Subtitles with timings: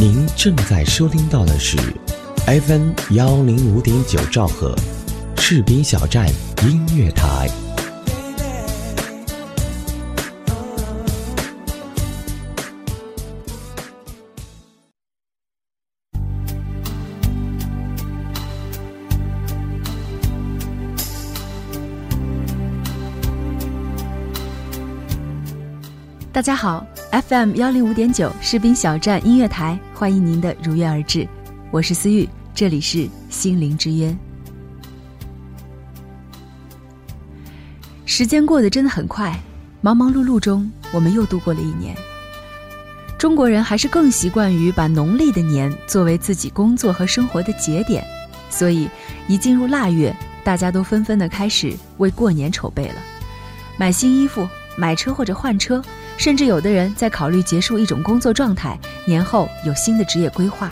[0.00, 1.76] 您正在收听到的是
[2.46, 4.74] FM 幺零五点九兆赫，
[5.36, 6.26] 士兵小站
[6.62, 7.50] 音乐台。
[26.32, 31.26] 大家好，FM 幺零五点九士兵小站音乐台，欢迎您的如约而至，
[31.72, 34.16] 我是思玉，这里是心灵之约。
[38.06, 39.36] 时间过得真的很快，
[39.80, 41.96] 忙忙碌碌中，我们又度过了一年。
[43.18, 48.04] 中国人还是更习惯于把农历的年作为自己工作和生活的节点，
[48.50, 48.88] 所以
[49.26, 50.14] 一进入腊月，
[50.44, 53.02] 大家都纷纷的开始为过年筹备了，
[53.76, 55.82] 买新衣服，买车或者换车。
[56.20, 60.70] 甚至有的人在考虑结束一种工作状态，年后有新的职业规划。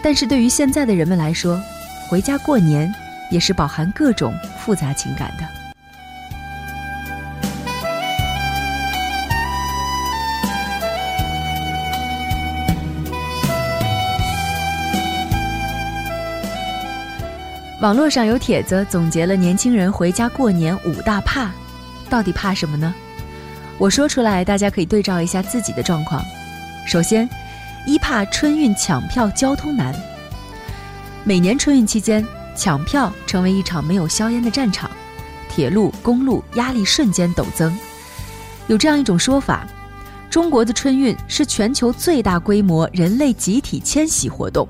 [0.00, 1.60] 但是对于现在的人们来说，
[2.08, 2.94] 回家过年
[3.32, 5.44] 也是饱含各种复杂情感的。
[17.80, 21.50] 网络上有帖子总结了年轻人回家过年五大怕，
[22.08, 22.94] 到底怕什么呢？
[23.80, 26.22] 我说出来，大家可以对照一下自己的状况。
[26.86, 27.26] 首先，
[27.86, 29.94] 一怕春运抢票交通难。
[31.24, 32.22] 每年春运期间，
[32.54, 34.90] 抢票成为一场没有硝烟的战场，
[35.48, 37.74] 铁路、公路压力瞬间陡增。
[38.66, 39.66] 有这样一种说法：
[40.28, 44.68] 中国的春运是全球最大规模人类集体迁徙活动。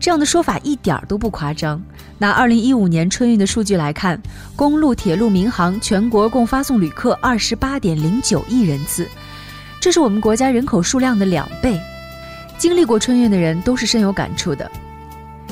[0.00, 1.80] 这样的说法一点儿都不夸张。
[2.18, 4.18] 拿二零一五年春运的数据来看，
[4.54, 9.06] 公路、铁路、民航全国共发送旅客二十八点零九亿人次，
[9.80, 11.78] 这是我们国家人口数量的两倍。
[12.56, 14.70] 经历过春运的人都是深有感触的。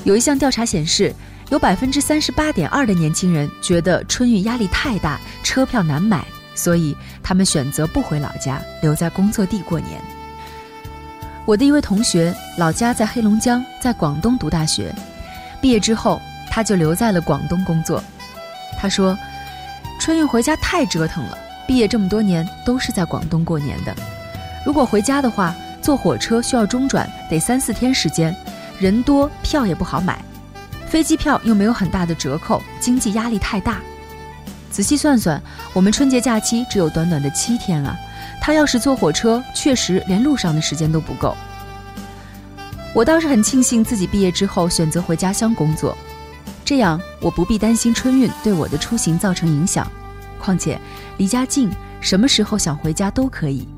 [0.04, 1.14] 有一项调查显示，
[1.50, 6.24] 有百分之三十八点二的年轻人觉得春运压力太大，车票难买，
[6.54, 10.00] 所以他们选择不回老家，留在工作地过年。
[11.44, 14.90] 我的一位同学，老家在黑龙江，在广东读大学，
[15.60, 16.18] 毕业之后。
[16.54, 18.00] 他就留在了广东工作。
[18.78, 19.18] 他说
[19.98, 23.92] ：“春运回家太折腾了，毕业这么多年都是在广东过年的。
[24.64, 28.32] 如果回家的话，坐火车需要中转，得三四天时间，
[28.78, 30.22] 人多票也不好买，
[30.86, 33.80] 飞机票又没有很大的折扣，经济压力太大。
[34.70, 35.42] 仔细算算，
[35.72, 37.96] 我们春节假期只有短短的七天啊！
[38.40, 41.36] 他要是坐火车，确实连路上的时间都不够。
[42.94, 45.98] 我倒是很庆幸自己毕业之后选择回家乡工作。”
[46.64, 49.86] 这样我不必担心春运对我的出行造成影响，
[50.38, 50.80] 况且
[51.18, 51.70] 离家近，
[52.00, 53.68] 什么时候想回家都可以。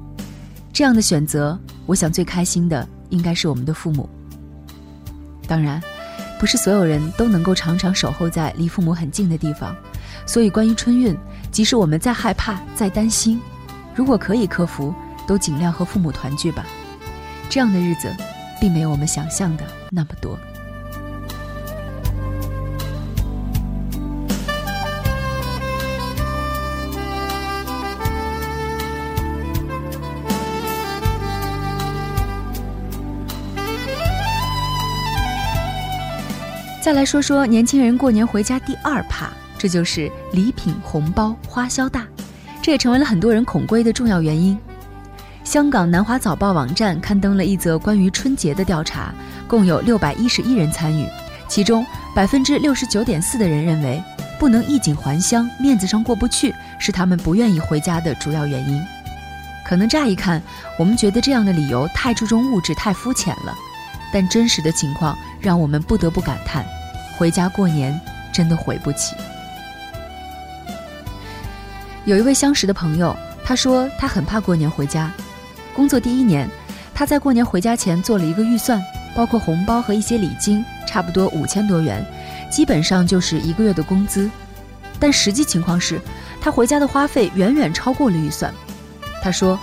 [0.73, 4.09] 这样的选择，我想最开心的应该是我们的父母。
[5.49, 5.83] 当然，
[6.39, 9.75] 不是所有人都能够常常守候在离父母很近的地方，
[10.27, 11.17] 所以关于春运，
[11.51, 13.41] 即使我们再害怕、再担心，
[13.95, 14.95] 如果可以克服，
[15.27, 16.65] 都尽量和父母团聚吧。
[17.49, 18.15] 这样的日子，
[18.61, 20.39] 并没有我们想象的那么多。
[36.87, 42.07] 再来说说年轻人过年回家第二怕，这就是礼品、红包、花销大，
[42.63, 44.57] 这也成为了很多人恐归的重要原因。
[45.43, 49.13] 香港南华早报网站刊登了一则关于春节的调查，
[49.49, 51.09] 共有六百一十一人参与，
[51.49, 54.01] 其中百分之六十九点四的人认为
[54.39, 58.81] 不能衣锦还乡，面子上过不去，是他们不愿意回家的主要原因。
[59.67, 60.41] 可能乍一看，
[60.79, 63.53] 我们觉得这样的理由太注重物质、太肤浅了，
[64.13, 66.65] 但真实的情况让我们不得不感叹。
[67.17, 67.99] 回家过年
[68.33, 69.17] 真的回不起。
[72.05, 75.11] 有一位相识的朋友，他说他很怕过年回家。
[75.75, 76.49] 工作第一年，
[76.95, 78.81] 他在过年回家前做了一个预算，
[79.15, 82.05] 包括红包和一些礼金，差不多五千多元，
[82.51, 84.31] 基本上就是一个月的工资。
[85.01, 86.01] 但实际情况是，
[86.41, 88.53] 他回家的花费远远超过了预算。
[89.23, 89.59] 他说，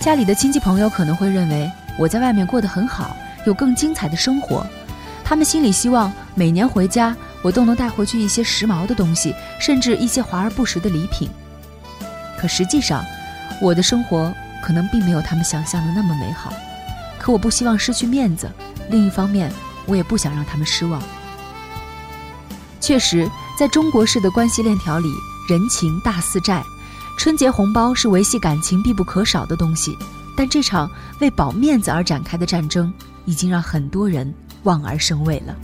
[0.00, 3.16] 家里的亲戚朋友可能会认为我在外面过得很好，
[3.46, 4.66] 有更精彩的生活。
[5.24, 11.28] 他们心里希望每年回家，我都能带回去一些时髦的东西，甚至一些华而不实的礼品。
[12.38, 13.04] 可实际上，
[13.60, 14.32] 我的生活
[14.62, 16.52] 可能并没有他们想象的那么美好。
[17.18, 18.48] 可我不希望失去面子，
[18.88, 19.52] 另一方面，
[19.84, 21.02] 我也不想让他们失望。
[22.80, 25.08] 确实，在中国式的关系链条里，
[25.48, 26.62] 人情大似债，
[27.18, 29.98] 春节红包是维系感情必不可少的东西，
[30.36, 30.88] 但这场
[31.18, 32.94] 为保面子而展开的战争，
[33.24, 34.32] 已经让很多人
[34.62, 35.56] 望而生畏了。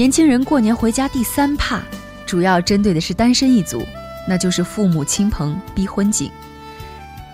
[0.00, 1.82] 年轻人过年回家第三怕，
[2.24, 3.84] 主要针对的是单身一族，
[4.26, 6.30] 那就是父母亲朋逼婚紧。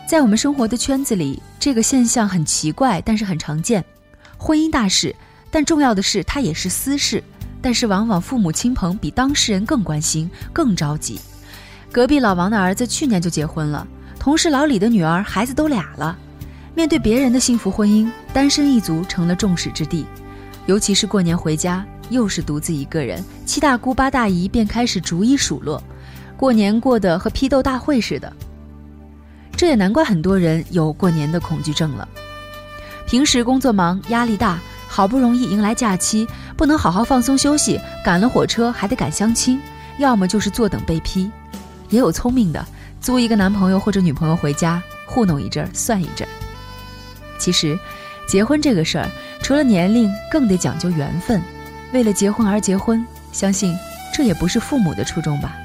[0.05, 3.85] 在我们生活的圈子里，这个现象很奇怪，但是很常见。
[4.37, 5.15] 婚姻大事，
[5.49, 7.23] 但重要的是它也是私事，
[7.63, 11.21] 但是往往父母亲朋比当事人更关心、更着急。
[11.93, 13.87] 隔壁老王的儿子去年就结婚了，
[14.19, 16.19] 同事老李的女儿孩子都俩了。
[16.75, 20.05] 面对别人的幸福婚姻，单身一族成了众矢之的，
[20.67, 21.87] 尤其是过年回家。
[22.11, 25.82] 又是独自一个人，七大姑八大姨便开始逐一数落，
[26.37, 28.32] 过年过得和批斗大会似的。
[29.56, 32.06] 这也难怪很多人有过年的恐惧症了。
[33.06, 34.58] 平时工作忙，压力大，
[34.88, 36.26] 好不容易迎来假期，
[36.56, 39.61] 不能好好放松休息，赶了火车还得赶相亲，
[39.99, 41.31] 要么就是坐等被批。
[41.88, 42.64] 也有聪明的，
[43.00, 46.31] 租一个男朋友或者女朋友回家糊弄一阵儿算一阵儿。
[47.38, 47.79] 其实，
[48.26, 49.09] 结婚这个事儿，
[49.41, 51.41] 除了年龄，更得讲究缘分。
[51.97, 53.03] 为了结婚而结婚，
[53.33, 53.75] 相信
[54.13, 55.57] 这也不是父母的初衷吧。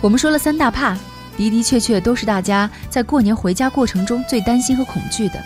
[0.00, 0.96] 我们说了三大怕，
[1.36, 5.42] 的的确确都是大家在过年回家过程中最担心和恐惧的。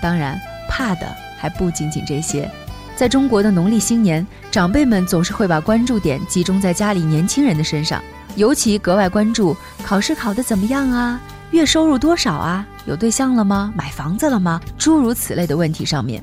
[0.00, 1.31] 当然，怕的。
[1.42, 2.48] 还不仅仅这些，
[2.94, 8.00] 在中国的农历新年，长辈们总是会把关注点集中在家里年轻人的身上，
[8.36, 16.22] 尤其格外关注考试考得怎么样啊，月收入多少啊，有对象了吗，买房子了吗，诸如此类的问题上面。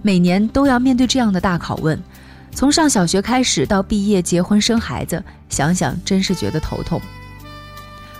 [0.00, 2.02] 每年都要面对这样的大拷问，
[2.54, 6.98] 从上小学开始到毕业、结婚、生孩子，想想真是觉得头痛。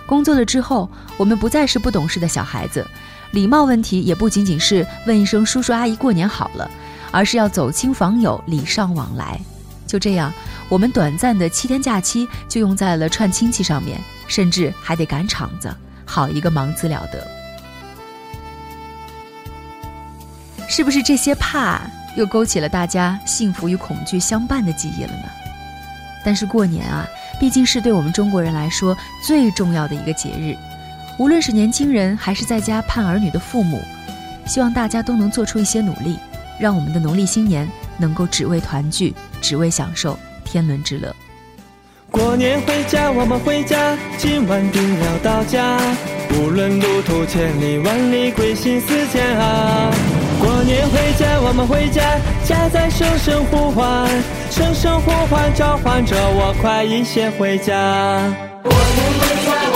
[0.05, 2.85] 工作了之后，我们不再是不懂事的小孩子。
[3.31, 6.69] 礼貌问题也不仅仅是问一声“叔叔阿姨过年好了”，
[7.11, 9.39] 而是要走亲访友，礼尚往来。
[9.87, 10.31] 就这样，
[10.69, 15.73] 我们短暂的七天假期就用在了串亲戚上面，甚至还得赶场子，
[16.05, 17.27] 好一个忙字了得。
[20.69, 21.81] 是不是这些怕
[22.15, 25.23] 又勾起了大家幸福与恐惧相伴的记忆了呢？
[26.23, 27.05] 但是过年啊，
[27.39, 30.55] 毕竟是对我们中国人来说最重要的一个节日。
[31.17, 33.79] 无论是年轻人还是在家盼儿女的父母，
[34.45, 36.17] 希望大家都能做出一些努力，
[36.59, 37.67] 让我们的农历新年
[37.97, 41.15] 能够只为团聚，只为享受天伦之乐。
[42.09, 45.77] 过年回家，我们回家，今晚定要到家。
[46.33, 49.91] 无论路途千里万里，归心似箭啊。
[50.39, 52.01] 过年回家，我们回家，
[52.43, 54.09] 家在声声呼唤，
[54.49, 57.75] 声声呼唤召唤着我，快一些回家。
[58.63, 59.70] 过年回家，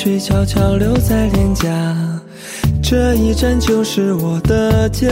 [0.00, 1.66] 水悄悄流在脸颊，
[2.80, 5.08] 这一站就是我的家。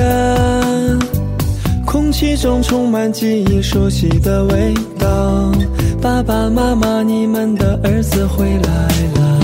[1.85, 5.51] 空气中充满记忆，熟悉的味道。
[6.01, 9.41] 爸爸妈妈，你们的儿子回来了。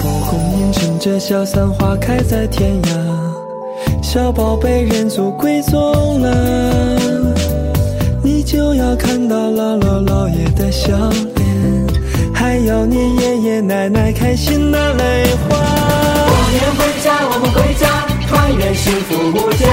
[0.00, 4.02] 蒲公英乘着小伞，花开在天涯。
[4.02, 6.98] 小宝贝认祖归宗了，
[8.20, 11.35] 你就要看到姥姥姥爷的笑脸。
[12.38, 15.56] 还有你爷爷奶奶开心的泪花。
[15.56, 17.88] 过年回家，我们回家，
[18.28, 19.64] 团圆幸福无价。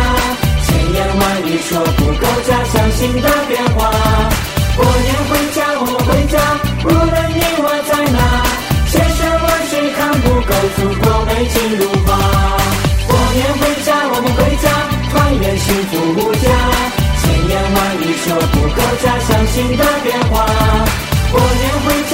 [0.64, 3.92] 千言万语说不够家乡新的变化。
[4.80, 6.40] 过年回家，我们回家，
[6.88, 8.18] 无论你我在哪，
[8.88, 12.16] 千山万水看不够祖国美景如画。
[13.12, 14.72] 过年回家，我们回家，
[15.12, 16.48] 团圆幸福无价。
[17.20, 20.48] 千言万语说不够家乡新的变化。
[21.34, 22.14] 过年回家，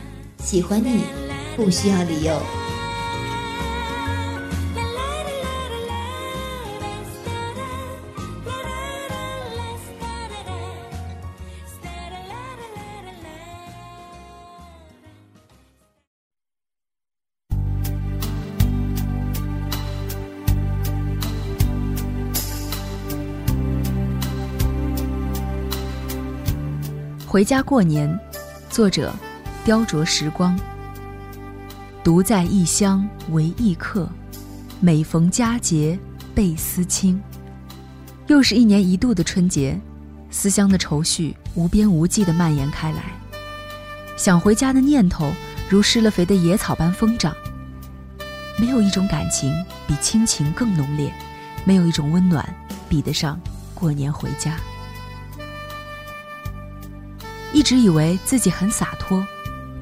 [0.43, 1.05] 喜欢你
[1.55, 2.37] 不需要理由。
[27.25, 28.19] 回家过年，
[28.69, 29.13] 作者：
[29.63, 30.57] 雕琢时光。
[32.03, 34.09] 独在异乡为异客，
[34.79, 35.97] 每逢佳节
[36.33, 37.21] 倍思亲。
[38.25, 39.79] 又是一年一度的春节，
[40.31, 43.03] 思乡的愁绪无边无际地蔓延开来，
[44.17, 45.31] 想回家的念头
[45.69, 47.35] 如施了肥的野草般疯长。
[48.57, 49.53] 没有一种感情
[49.87, 51.13] 比亲情更浓烈，
[51.65, 52.43] 没有一种温暖
[52.89, 53.39] 比得上
[53.75, 54.57] 过年回家。
[57.53, 59.25] 一直以为自己很洒脱，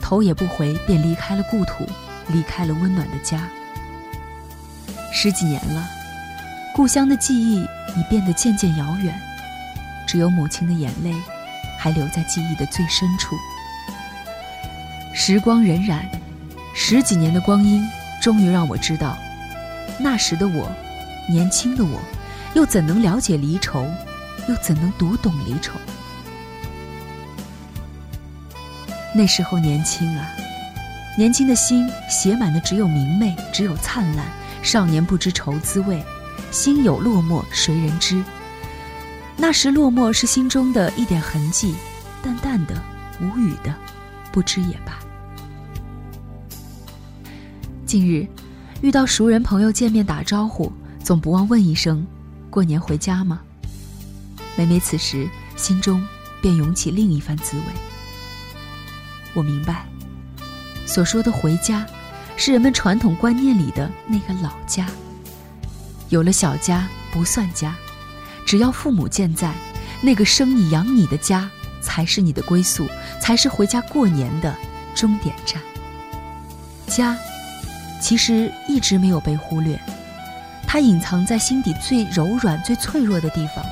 [0.09, 1.87] 头也不回便离开了故土，
[2.29, 3.47] 离开了温暖的家。
[5.13, 5.87] 十几年了，
[6.73, 7.61] 故乡的记忆
[7.95, 9.13] 已变得渐渐遥远，
[10.07, 11.13] 只有母亲的眼泪
[11.77, 13.35] 还留在记忆的最深处。
[15.13, 15.99] 时光荏苒，
[16.73, 17.87] 十几年的光阴，
[18.19, 19.15] 终于让我知道，
[19.99, 20.71] 那时的我，
[21.29, 22.01] 年轻的我，
[22.55, 23.85] 又怎能了解离愁，
[24.47, 25.73] 又怎能读懂离愁？
[29.19, 30.31] 那时候年轻啊，
[31.17, 34.25] 年轻的心写满的只有明媚，只有灿烂。
[34.63, 36.01] 少年不知愁滋味，
[36.51, 38.23] 心有落寞谁人知？
[39.35, 41.75] 那时落寞是心中的一点痕迹，
[42.23, 42.81] 淡淡的，
[43.19, 43.75] 无语的，
[44.31, 44.97] 不知也罢。
[47.85, 48.25] 近日，
[48.81, 50.71] 遇到熟人朋友见面打招呼，
[51.03, 52.07] 总不忘问一声
[52.49, 53.41] ：“过年回家吗？”
[54.55, 56.01] 每每此时，心中
[56.41, 57.98] 便涌起另一番滋味。
[59.33, 59.85] 我明白，
[60.85, 61.85] 所说的回家，
[62.35, 64.85] 是人们传统观念里的那个老家。
[66.09, 67.75] 有了小家不算家，
[68.45, 69.53] 只要父母健在，
[70.01, 71.49] 那个生你养你的家
[71.81, 72.87] 才是你的归宿，
[73.21, 74.55] 才是回家过年的
[74.95, 75.61] 终点站。
[76.87, 77.15] 家，
[78.01, 79.79] 其实一直没有被忽略，
[80.65, 83.63] 它隐藏在心底最柔软、最脆弱的地方。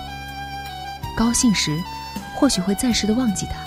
[1.15, 1.75] 高兴时，
[2.35, 3.66] 或许会暂时的忘记它。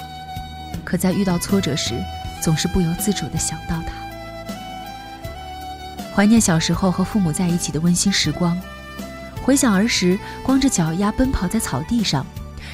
[0.90, 1.94] 可在遇到挫折时，
[2.42, 3.92] 总是不由自主地想到他，
[6.12, 8.61] 怀念小时候和父母在一起的温馨时光，
[9.40, 12.26] 回想儿时光着脚丫奔跑在草地上，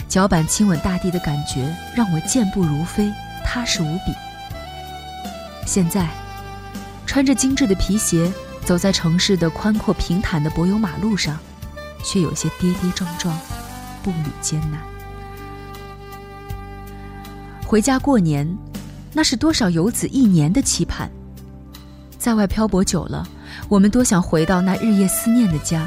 [0.08, 3.12] 脚板亲吻大地的感觉，让我健步如飞，
[3.44, 4.14] 踏实无比。
[5.66, 6.08] 现在，
[7.04, 8.32] 穿着精致的皮鞋，
[8.64, 11.38] 走在城市的宽阔平坦的柏油马路上，
[12.02, 13.38] 却有些跌跌撞撞，
[14.02, 14.80] 步履艰难。
[17.66, 18.46] 回家过年，
[19.12, 21.10] 那是多少游子一年的期盼。
[22.16, 23.26] 在外漂泊久了，
[23.68, 25.84] 我们多想回到那日夜思念的家，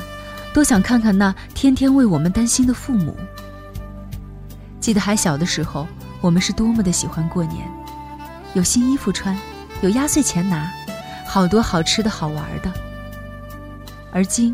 [0.53, 3.15] 多想看看那天天为我们担心的父母。
[4.81, 5.87] 记得还小的时候，
[6.19, 7.65] 我们是多么的喜欢过年，
[8.55, 9.37] 有新衣服穿，
[9.81, 10.69] 有压岁钱拿，
[11.25, 12.69] 好多好吃的好玩的。
[14.11, 14.53] 而今，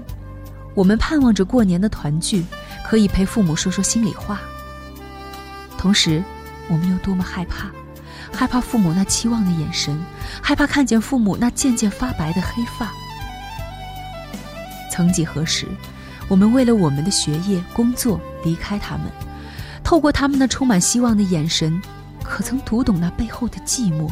[0.75, 2.45] 我们盼望着过年的团聚，
[2.85, 4.39] 可以陪父母说说心里话，
[5.75, 6.23] 同时。
[6.67, 7.69] 我们有多么害怕，
[8.33, 9.97] 害怕父母那期望的眼神，
[10.41, 12.89] 害怕看见父母那渐渐发白的黑发。
[14.91, 15.67] 曾几何时，
[16.27, 19.05] 我们为了我们的学业、工作离开他们，
[19.83, 21.81] 透过他们那充满希望的眼神，
[22.23, 24.09] 可曾读懂那背后的寂寞？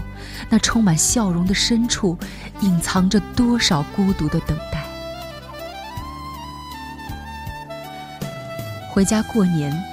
[0.50, 2.17] 那充满笑容的深处，
[2.62, 4.83] 隐藏着多少孤独的等待？
[8.91, 9.92] 回家过年。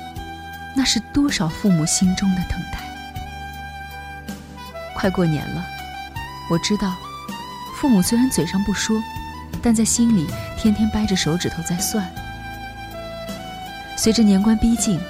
[0.74, 2.78] 那是多少父母心中的等待。
[4.94, 5.64] 快过年了，
[6.50, 6.94] 我知道，
[7.76, 9.02] 父母虽然嘴上不说，
[9.62, 10.26] 但在心里
[10.58, 12.08] 天天掰着手指头在算。
[13.96, 15.00] 随着年关逼近，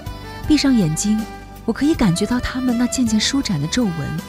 [0.49, 1.21] 闭上眼睛，
[1.65, 4.21] 我可以感觉到他们那渐渐舒展的皱纹。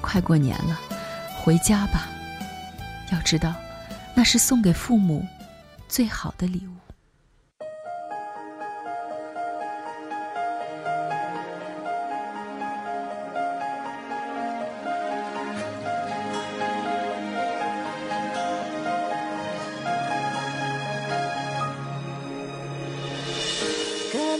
[0.00, 0.78] 快过年了，
[1.38, 2.08] 回家吧，
[3.12, 3.54] 要知道，
[4.14, 5.24] 那是送给父母
[5.88, 6.71] 最好的礼物。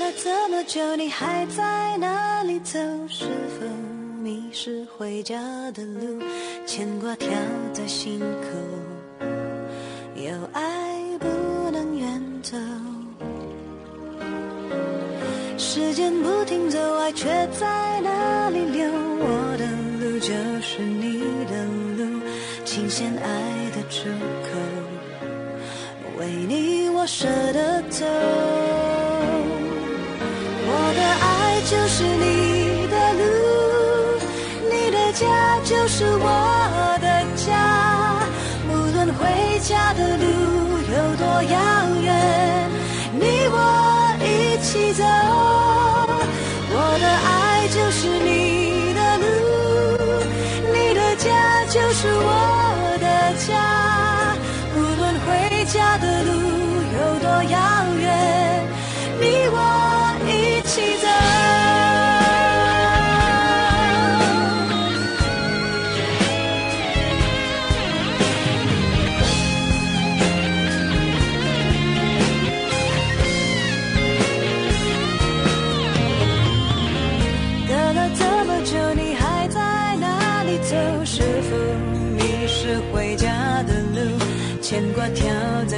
[0.03, 2.79] 了这么久，你还在哪里走？
[3.09, 3.67] 是否
[4.21, 5.37] 迷失回家
[5.71, 6.21] 的路？
[6.67, 7.29] 牵挂跳
[7.73, 9.27] 在心口，
[10.17, 10.61] 有爱
[11.21, 12.57] 不能远走。
[15.57, 18.91] 时间不停走，爱却在哪里流？
[18.91, 19.65] 我的
[20.01, 21.65] 路就是你的
[21.97, 22.21] 路，
[22.65, 24.09] 琴弦爱的出
[24.43, 24.49] 口，
[26.19, 28.05] 为你我舍得走。
[35.73, 37.49] 就是我的家，
[38.69, 40.25] 无论回家的路
[40.93, 41.57] 有多遥
[42.03, 42.71] 远，
[43.19, 43.57] 你我
[44.21, 45.32] 一起走。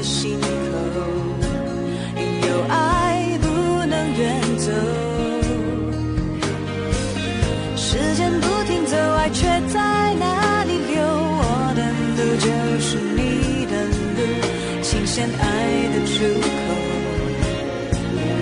[0.05, 0.47] 心口，
[2.47, 3.47] 有爱不
[3.87, 4.71] 能远走。
[7.75, 11.01] 时间不停走，爱却在哪里流？
[11.03, 11.81] 我的
[12.19, 12.47] 路就
[12.81, 13.73] 是你的
[14.17, 14.21] 路，
[14.83, 15.43] 琴弦爱
[15.89, 16.47] 的出口，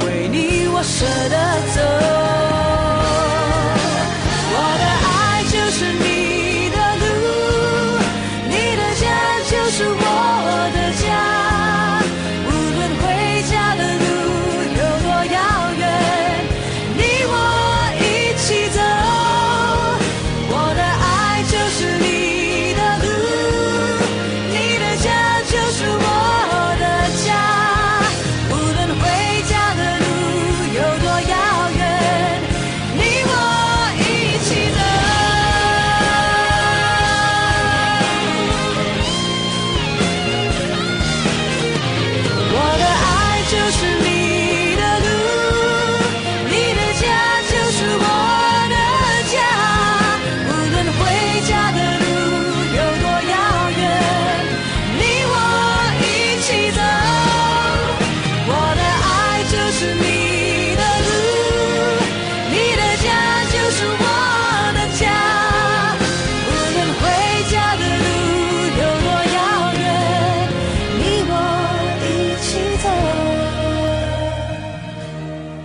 [0.05, 1.37] 为你我舍得
[1.77, 2.22] 走。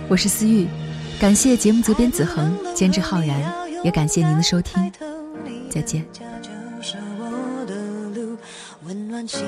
[0.08, 0.66] 我是思玉，
[1.20, 3.52] 感谢节目责编子恒，监制浩然，
[3.84, 4.90] 也感谢您的收听，
[5.68, 6.02] 再见。
[8.86, 9.44] 温暖心。